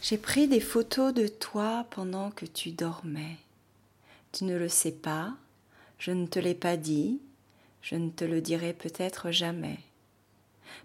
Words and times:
J'ai 0.00 0.16
pris 0.18 0.46
des 0.46 0.60
photos 0.60 1.12
de 1.12 1.26
toi 1.26 1.86
pendant 1.90 2.30
que 2.30 2.46
tu 2.46 2.70
dormais. 2.70 3.36
Tu 4.32 4.44
ne 4.44 4.56
le 4.56 4.68
sais 4.68 4.92
pas, 4.92 5.34
je 5.98 6.12
ne 6.12 6.26
te 6.26 6.38
l'ai 6.38 6.54
pas 6.54 6.76
dit, 6.76 7.20
je 7.82 7.96
ne 7.96 8.10
te 8.10 8.24
le 8.24 8.40
dirai 8.40 8.72
peut-être 8.72 9.30
jamais, 9.30 9.78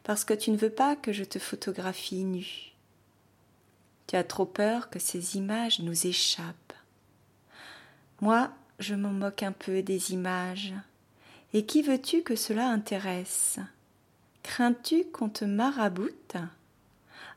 parce 0.04 0.26
que 0.26 0.34
tu 0.34 0.52
ne 0.52 0.58
veux 0.58 0.72
pas 0.72 0.96
que 0.96 1.12
je 1.12 1.24
te 1.24 1.40
photographie 1.40 2.24
nu. 2.24 2.74
Tu 4.08 4.16
as 4.16 4.24
trop 4.24 4.46
peur 4.46 4.90
que 4.90 5.00
ces 5.00 5.38
images 5.38 5.80
nous 5.80 6.08
échappent. 6.08 6.74
Moi, 8.20 8.52
je 8.80 8.96
m'en 8.96 9.12
moque 9.12 9.44
un 9.44 9.52
peu 9.52 9.82
des 9.82 10.12
images. 10.12 10.74
Et 11.54 11.66
qui 11.66 11.84
veux-tu 11.84 12.24
que 12.24 12.36
cela 12.36 12.68
intéresse? 12.70 13.60
Crains-tu 14.42 15.06
qu'on 15.06 15.30
te 15.30 15.46
maraboute? 15.46 16.36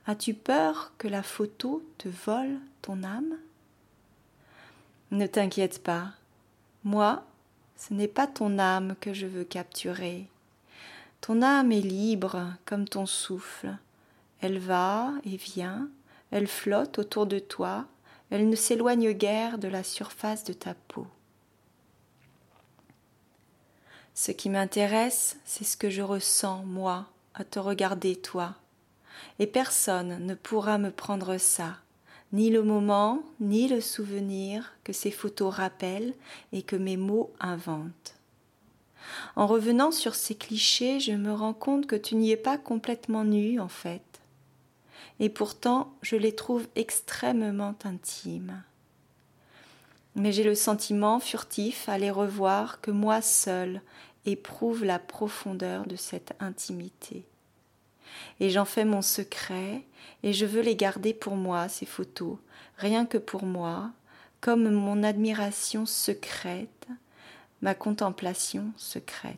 As-tu 0.08 0.34
peur 0.34 0.92
que 0.98 1.08
la 1.08 1.24
photo 1.24 1.82
te 1.98 2.08
vole 2.08 2.60
ton 2.80 3.02
âme? 3.02 3.36
Ne 5.10 5.26
t'inquiète 5.26 5.82
pas. 5.82 6.12
Moi, 6.84 7.24
ce 7.76 7.92
n'est 7.92 8.06
pas 8.06 8.28
ton 8.28 8.60
âme 8.60 8.94
que 9.00 9.12
je 9.12 9.26
veux 9.26 9.42
capturer. 9.42 10.28
Ton 11.20 11.42
âme 11.42 11.72
est 11.72 11.80
libre 11.80 12.52
comme 12.66 12.86
ton 12.86 13.04
souffle. 13.04 13.76
Elle 14.40 14.60
va 14.60 15.10
et 15.24 15.36
vient, 15.36 15.88
elle 16.30 16.46
flotte 16.46 17.00
autour 17.00 17.26
de 17.26 17.40
toi, 17.40 17.86
elle 18.30 18.48
ne 18.48 18.54
s'éloigne 18.54 19.10
guère 19.10 19.58
de 19.58 19.66
la 19.66 19.82
surface 19.82 20.44
de 20.44 20.52
ta 20.52 20.74
peau. 20.86 21.08
Ce 24.14 24.30
qui 24.30 24.50
m'intéresse, 24.50 25.36
c'est 25.44 25.64
ce 25.64 25.76
que 25.76 25.90
je 25.90 26.02
ressens, 26.02 26.64
moi, 26.64 27.06
à 27.34 27.42
te 27.42 27.58
regarder, 27.58 28.14
toi 28.14 28.54
et 29.38 29.46
personne 29.46 30.24
ne 30.24 30.34
pourra 30.34 30.78
me 30.78 30.90
prendre 30.90 31.38
ça, 31.38 31.76
ni 32.32 32.50
le 32.50 32.62
moment, 32.62 33.22
ni 33.40 33.68
le 33.68 33.80
souvenir 33.80 34.72
que 34.84 34.92
ces 34.92 35.10
photos 35.10 35.54
rappellent 35.54 36.14
et 36.52 36.62
que 36.62 36.76
mes 36.76 36.96
mots 36.96 37.32
inventent. 37.40 38.14
En 39.36 39.46
revenant 39.46 39.92
sur 39.92 40.14
ces 40.14 40.34
clichés, 40.34 41.00
je 41.00 41.12
me 41.12 41.32
rends 41.32 41.54
compte 41.54 41.86
que 41.86 41.96
tu 41.96 42.16
n'y 42.16 42.32
es 42.32 42.36
pas 42.36 42.58
complètement 42.58 43.24
nu, 43.24 43.60
en 43.60 43.68
fait. 43.68 44.02
Et 45.20 45.28
pourtant, 45.28 45.94
je 46.02 46.16
les 46.16 46.34
trouve 46.34 46.66
extrêmement 46.74 47.74
intimes. 47.84 48.62
Mais 50.14 50.32
j'ai 50.32 50.44
le 50.44 50.54
sentiment 50.54 51.20
furtif 51.20 51.88
à 51.88 51.98
les 51.98 52.10
revoir 52.10 52.80
que 52.80 52.90
moi 52.90 53.22
seul 53.22 53.80
éprouve 54.24 54.84
la 54.84 54.98
profondeur 54.98 55.86
de 55.86 55.96
cette 55.96 56.34
intimité 56.40 57.26
et 58.40 58.50
j'en 58.50 58.64
fais 58.64 58.84
mon 58.84 59.02
secret, 59.02 59.82
et 60.22 60.32
je 60.32 60.46
veux 60.46 60.62
les 60.62 60.76
garder 60.76 61.14
pour 61.14 61.36
moi, 61.36 61.68
ces 61.68 61.86
photos, 61.86 62.36
rien 62.78 63.06
que 63.06 63.18
pour 63.18 63.44
moi, 63.44 63.90
comme 64.40 64.70
mon 64.70 65.02
admiration 65.02 65.86
secrète, 65.86 66.86
ma 67.62 67.74
contemplation 67.74 68.72
secrète. 68.76 69.36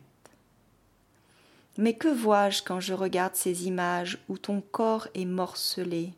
Mais 1.77 1.93
que 1.93 2.09
vois-je 2.09 2.61
quand 2.61 2.79
je 2.79 2.93
regarde 2.93 3.35
ces 3.35 3.65
images 3.67 4.17
où 4.27 4.37
ton 4.37 4.61
corps 4.61 5.07
est 5.15 5.25
morcelé? 5.25 6.13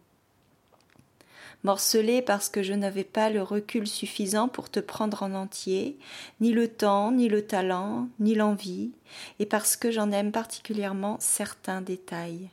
Morcelé 1.64 2.22
parce 2.22 2.50
que 2.50 2.64
je 2.64 2.73
n'avais 2.73 3.04
pas 3.04 3.30
le 3.30 3.42
recul 3.42 3.88
suffisant 3.88 4.48
pour 4.48 4.70
te 4.70 4.80
prendre 4.80 5.23
en 5.23 5.34
entier, 5.34 5.98
ni 6.40 6.52
le 6.52 6.67
temps, 6.67 7.12
ni 7.12 7.30
le 7.30 7.45
talent, 7.45 8.08
ni 8.20 8.36
l'envie, 8.36 8.92
et 9.40 9.45
parce 9.45 9.76
que 9.76 9.92
j'en 9.92 10.12
aime 10.12 10.32
particulièrement 10.32 11.17
certains 11.20 11.82
détails. 11.82 12.49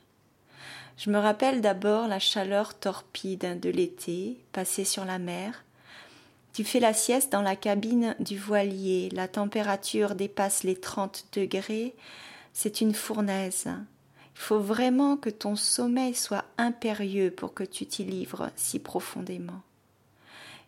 Je 0.97 1.09
me 1.09 1.17
rappelle 1.17 1.61
d'abord 1.61 2.07
la 2.07 2.19
chaleur 2.19 2.77
torpide 2.77 3.59
de 3.61 3.69
l'été, 3.69 4.37
passée 4.51 4.83
sur 4.83 5.05
la 5.05 5.17
mer. 5.17 5.63
Tu 6.51 6.65
fais 6.65 6.81
la 6.81 6.93
sieste 6.93 7.31
dans 7.31 7.41
la 7.41 7.55
cabine 7.55 8.15
du 8.19 8.37
voilier, 8.37 9.09
la 9.13 9.27
température 9.27 10.15
dépasse 10.15 10.63
les 10.63 10.75
trente 10.75 11.25
degrés, 11.31 11.95
c'est 12.53 12.81
une 12.81 12.93
fournaise. 12.93 13.69
Faut 14.39 14.61
vraiment 14.61 15.17
que 15.17 15.29
ton 15.29 15.57
sommeil 15.57 16.15
soit 16.15 16.45
impérieux 16.57 17.29
pour 17.29 17.53
que 17.53 17.65
tu 17.65 17.85
t'y 17.85 18.05
livres 18.05 18.49
si 18.55 18.79
profondément. 18.79 19.61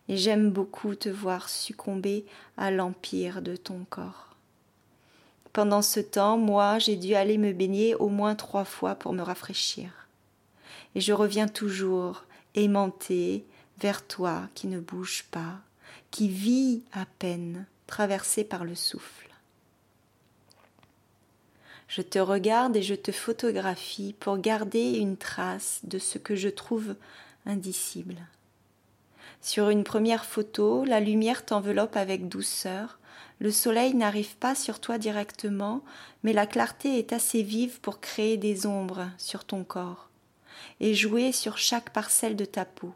Et 0.08 0.18
j'aime 0.18 0.50
beaucoup 0.50 0.94
te 0.94 1.08
voir 1.08 1.48
succomber 1.48 2.26
à 2.58 2.70
l'empire 2.70 3.40
de 3.40 3.56
ton 3.56 3.84
corps. 3.88 4.36
Pendant 5.54 5.80
ce 5.80 6.00
temps, 6.00 6.36
moi, 6.36 6.78
j'ai 6.78 6.96
dû 6.96 7.14
aller 7.14 7.38
me 7.38 7.52
baigner 7.52 7.94
au 7.94 8.08
moins 8.08 8.34
trois 8.34 8.66
fois 8.66 8.94
pour 8.94 9.14
me 9.14 9.22
rafraîchir. 9.22 10.06
Et 10.94 11.00
je 11.00 11.14
reviens 11.14 11.48
toujours, 11.48 12.24
aimanté, 12.54 13.44
vers 13.80 14.06
toi 14.06 14.42
qui 14.54 14.66
ne 14.66 14.80
bouge 14.80 15.24
pas, 15.30 15.60
qui 16.10 16.28
vit 16.28 16.82
à 16.92 17.06
peine, 17.18 17.64
traversé 17.86 18.44
par 18.44 18.64
le 18.64 18.74
souffle. 18.74 19.31
Je 21.94 22.00
te 22.00 22.18
regarde 22.18 22.74
et 22.74 22.82
je 22.82 22.94
te 22.94 23.12
photographie 23.12 24.14
pour 24.18 24.38
garder 24.38 24.92
une 24.92 25.18
trace 25.18 25.80
de 25.84 25.98
ce 25.98 26.16
que 26.16 26.34
je 26.34 26.48
trouve 26.48 26.94
indicible. 27.44 28.16
Sur 29.42 29.68
une 29.68 29.84
première 29.84 30.24
photo, 30.24 30.86
la 30.86 31.00
lumière 31.00 31.44
t'enveloppe 31.44 31.96
avec 31.98 32.30
douceur, 32.30 32.98
le 33.40 33.50
soleil 33.50 33.92
n'arrive 33.92 34.36
pas 34.36 34.54
sur 34.54 34.80
toi 34.80 34.96
directement, 34.96 35.82
mais 36.22 36.32
la 36.32 36.46
clarté 36.46 36.98
est 36.98 37.12
assez 37.12 37.42
vive 37.42 37.78
pour 37.80 38.00
créer 38.00 38.38
des 38.38 38.64
ombres 38.64 39.10
sur 39.18 39.44
ton 39.44 39.62
corps 39.62 40.08
et 40.80 40.94
jouer 40.94 41.30
sur 41.30 41.58
chaque 41.58 41.90
parcelle 41.90 42.36
de 42.36 42.46
ta 42.46 42.64
peau. 42.64 42.94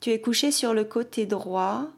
Tu 0.00 0.12
es 0.12 0.20
couché 0.22 0.50
sur 0.50 0.72
le 0.72 0.84
côté 0.84 1.26
droit, 1.26 1.88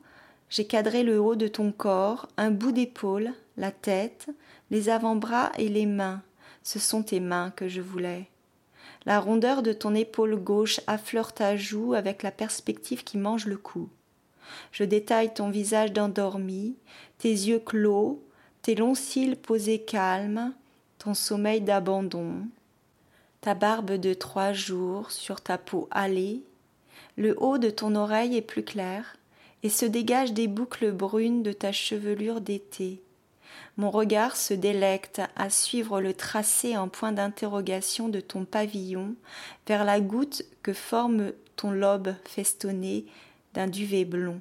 j'ai 0.50 0.66
cadré 0.66 1.04
le 1.04 1.20
haut 1.20 1.36
de 1.36 1.46
ton 1.46 1.70
corps, 1.70 2.28
un 2.36 2.50
bout 2.50 2.72
d'épaule, 2.72 3.32
la 3.56 3.70
tête, 3.70 4.26
les 4.74 4.88
avant-bras 4.88 5.52
et 5.56 5.68
les 5.68 5.86
mains. 5.86 6.20
Ce 6.64 6.80
sont 6.80 7.04
tes 7.04 7.20
mains 7.20 7.52
que 7.54 7.68
je 7.68 7.80
voulais. 7.80 8.26
La 9.06 9.20
rondeur 9.20 9.62
de 9.62 9.72
ton 9.72 9.94
épaule 9.94 10.34
gauche 10.34 10.80
affleure 10.88 11.32
ta 11.32 11.56
joue 11.56 11.94
avec 11.94 12.24
la 12.24 12.32
perspective 12.32 13.04
qui 13.04 13.16
mange 13.16 13.46
le 13.46 13.56
cou. 13.56 13.88
Je 14.72 14.82
détaille 14.82 15.32
ton 15.32 15.48
visage 15.48 15.92
d'endormi, 15.92 16.74
tes 17.18 17.30
yeux 17.30 17.60
clos, 17.60 18.20
tes 18.62 18.74
longs 18.74 18.96
cils 18.96 19.36
posés 19.36 19.78
calmes, 19.78 20.52
ton 20.98 21.14
sommeil 21.14 21.60
d'abandon, 21.60 22.48
ta 23.42 23.54
barbe 23.54 23.92
de 23.92 24.12
trois 24.12 24.52
jours 24.52 25.12
sur 25.12 25.40
ta 25.40 25.56
peau 25.56 25.88
hâlée, 25.92 26.42
le 27.16 27.40
haut 27.40 27.58
de 27.58 27.70
ton 27.70 27.94
oreille 27.94 28.36
est 28.36 28.42
plus 28.42 28.64
clair, 28.64 29.18
et 29.62 29.68
se 29.68 29.86
dégagent 29.86 30.32
des 30.32 30.48
boucles 30.48 30.90
brunes 30.90 31.44
de 31.44 31.52
ta 31.52 31.70
chevelure 31.70 32.40
d'été. 32.40 33.03
Mon 33.76 33.90
regard 33.90 34.36
se 34.36 34.54
délecte 34.54 35.20
à 35.36 35.50
suivre 35.50 36.00
le 36.00 36.14
tracé 36.14 36.76
en 36.76 36.88
point 36.88 37.12
d'interrogation 37.12 38.08
de 38.08 38.20
ton 38.20 38.44
pavillon 38.44 39.14
vers 39.66 39.84
la 39.84 40.00
goutte 40.00 40.44
que 40.62 40.72
forme 40.72 41.32
ton 41.56 41.70
lobe 41.70 42.14
festonné 42.24 43.06
d'un 43.52 43.66
duvet 43.66 44.04
blond, 44.04 44.40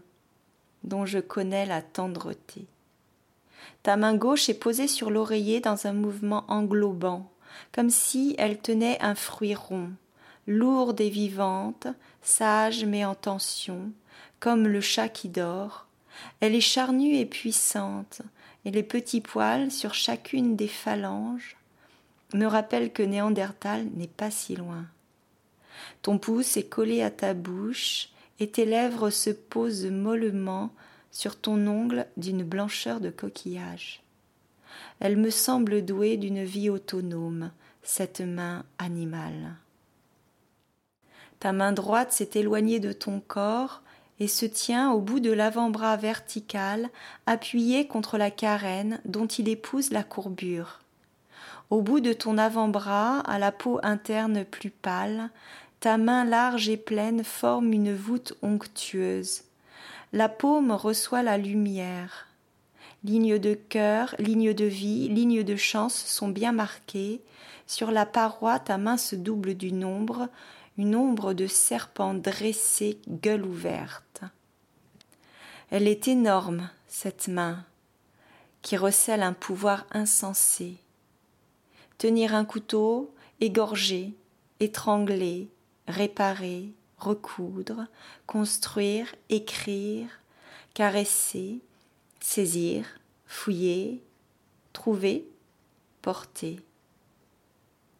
dont 0.83 1.05
je 1.05 1.19
connais 1.19 1.65
la 1.65 1.81
tendreté. 1.81 2.65
Ta 3.81 3.97
main 3.97 4.15
gauche 4.15 4.49
est 4.49 4.53
posée 4.53 4.87
sur 4.87 5.09
l'oreiller 5.09 5.59
dans 5.59 5.87
un 5.87 5.93
mouvement 5.93 6.45
englobant, 6.47 7.29
comme 7.71 7.89
si 7.89 8.35
elle 8.37 8.59
tenait 8.59 9.01
un 9.01 9.15
fruit 9.15 9.55
rond, 9.55 9.89
lourde 10.47 11.01
et 11.01 11.09
vivante, 11.09 11.87
sage 12.21 12.85
mais 12.85 13.05
en 13.05 13.15
tension, 13.15 13.91
comme 14.39 14.67
le 14.67 14.81
chat 14.81 15.09
qui 15.09 15.29
dort. 15.29 15.87
Elle 16.39 16.55
est 16.55 16.61
charnue 16.61 17.15
et 17.15 17.25
puissante, 17.25 18.21
et 18.65 18.71
les 18.71 18.83
petits 18.83 19.21
poils 19.21 19.71
sur 19.71 19.93
chacune 19.93 20.55
des 20.55 20.67
phalanges 20.67 21.57
me 22.33 22.45
rappellent 22.45 22.91
que 22.91 23.03
Néandertal 23.03 23.87
n'est 23.95 24.07
pas 24.07 24.31
si 24.31 24.55
loin. 24.55 24.85
Ton 26.01 26.17
pouce 26.17 26.57
est 26.57 26.67
collé 26.67 27.01
à 27.01 27.11
ta 27.11 27.33
bouche, 27.33 28.09
et 28.39 28.49
tes 28.49 28.65
lèvres 28.65 29.09
se 29.09 29.29
posent 29.29 29.85
mollement 29.85 30.73
sur 31.11 31.39
ton 31.39 31.67
ongle 31.67 32.07
d'une 32.17 32.43
blancheur 32.43 32.99
de 32.99 33.11
coquillage. 33.11 34.01
Elle 34.99 35.17
me 35.17 35.29
semble 35.29 35.85
douée 35.85 36.17
d'une 36.17 36.43
vie 36.43 36.69
autonome, 36.69 37.51
cette 37.83 38.21
main 38.21 38.63
animale. 38.79 39.55
Ta 41.39 41.51
main 41.51 41.73
droite 41.73 42.11
s'est 42.11 42.31
éloignée 42.35 42.79
de 42.79 42.93
ton 42.93 43.19
corps 43.19 43.82
et 44.19 44.27
se 44.27 44.45
tient 44.45 44.91
au 44.91 44.99
bout 44.99 45.19
de 45.19 45.31
l'avant-bras 45.31 45.97
vertical 45.97 46.89
appuyé 47.25 47.87
contre 47.87 48.17
la 48.17 48.31
carène 48.31 48.99
dont 49.05 49.27
il 49.27 49.49
épouse 49.49 49.91
la 49.91 50.03
courbure. 50.03 50.79
Au 51.69 51.81
bout 51.81 51.99
de 51.99 52.13
ton 52.13 52.37
avant-bras, 52.37 53.19
à 53.19 53.39
la 53.39 53.51
peau 53.51 53.79
interne 53.83 54.45
plus 54.45 54.69
pâle, 54.69 55.29
ta 55.79 55.97
main 55.97 56.23
large 56.23 56.69
et 56.69 56.77
pleine 56.77 57.23
forme 57.23 57.73
une 57.73 57.93
voûte 57.93 58.33
onctueuse. 58.41 59.43
La 60.13 60.29
paume 60.29 60.71
reçoit 60.71 61.23
la 61.23 61.37
lumière. 61.37 62.27
Lignes 63.03 63.37
de 63.37 63.53
cœur, 63.53 64.15
lignes 64.17 64.53
de 64.53 64.65
vie, 64.65 65.09
lignes 65.09 65.43
de 65.43 65.55
chance 65.57 65.95
sont 66.05 66.29
bien 66.29 66.53
marquées. 66.53 67.21
Sur 67.67 67.91
la 67.91 68.05
paroi, 68.05 68.59
ta 68.59 68.77
main 68.77 68.97
se 68.97 69.15
double 69.15 69.55
du 69.55 69.73
nombre, 69.73 70.29
une 70.77 70.95
ombre 70.95 71.33
de 71.33 71.47
serpent 71.47 72.13
dressée, 72.13 72.97
gueule 73.09 73.45
ouverte. 73.45 74.21
Elle 75.69 75.87
est 75.87 76.07
énorme, 76.07 76.69
cette 76.87 77.27
main, 77.27 77.65
qui 78.61 78.77
recèle 78.77 79.21
un 79.21 79.33
pouvoir 79.33 79.85
insensé. 79.91 80.77
Tenir 81.97 82.33
un 82.33 82.45
couteau, 82.45 83.13
égorger, 83.41 84.13
étrangler, 84.59 85.49
réparer, 85.87 86.71
recoudre, 86.97 87.87
construire, 88.27 89.13
écrire, 89.29 90.07
caresser, 90.73 91.59
saisir, 92.23 92.85
fouiller, 93.25 94.01
trouver, 94.71 95.27
porter. 96.01 96.59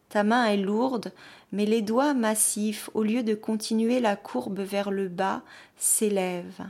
Ta 0.08 0.24
main 0.24 0.46
est 0.46 0.56
lourde, 0.56 1.12
mais 1.52 1.66
les 1.66 1.82
doigts 1.82 2.14
massifs, 2.14 2.88
au 2.94 3.02
lieu 3.02 3.22
de 3.22 3.34
continuer 3.34 4.00
la 4.00 4.16
courbe 4.16 4.60
vers 4.60 4.90
le 4.90 5.08
bas, 5.08 5.42
s'élèvent, 5.76 6.66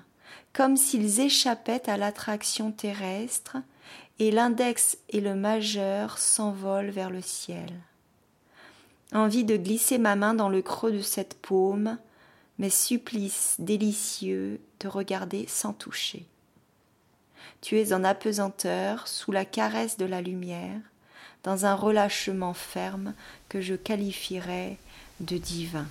comme 0.52 0.76
s'ils 0.76 1.20
échappaient 1.20 1.88
à 1.88 1.96
l'attraction 1.96 2.72
terrestre, 2.72 3.56
et 4.18 4.30
l'index 4.30 4.98
et 5.10 5.20
le 5.20 5.34
majeur 5.34 6.18
s'envolent 6.18 6.90
vers 6.90 7.10
le 7.10 7.22
ciel. 7.22 7.70
Envie 9.12 9.44
de 9.44 9.56
glisser 9.56 9.98
ma 9.98 10.16
main 10.16 10.34
dans 10.34 10.48
le 10.48 10.60
creux 10.60 10.92
de 10.92 11.02
cette 11.02 11.34
paume, 11.34 11.98
mais 12.58 12.70
supplice 12.70 13.56
délicieux 13.60 14.60
de 14.80 14.88
regarder 14.88 15.46
sans 15.46 15.72
toucher. 15.72 16.26
Tu 17.60 17.78
es 17.78 17.92
en 17.92 18.04
apesanteur 18.04 19.08
sous 19.08 19.32
la 19.32 19.44
caresse 19.44 19.96
de 19.96 20.04
la 20.04 20.20
lumière, 20.20 20.80
dans 21.42 21.66
un 21.66 21.74
relâchement 21.74 22.54
ferme 22.54 23.14
que 23.48 23.60
je 23.60 23.74
qualifierais 23.74 24.76
de 25.20 25.38
divin. 25.38 25.86